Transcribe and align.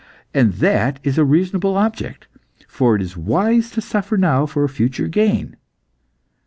And 0.33 0.53
that 0.53 0.99
is 1.03 1.19
a 1.19 1.23
reasonable 1.23 1.77
object, 1.77 2.27
for 2.67 2.95
it 2.95 3.03
is 3.03 3.15
wise 3.15 3.69
to 3.69 3.81
suffer 3.81 4.17
now 4.17 4.47
for 4.47 4.63
a 4.63 4.67
future 4.67 5.07
gain. 5.07 5.55